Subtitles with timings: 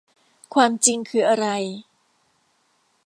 [0.53, 1.47] ความจริงคืออะไร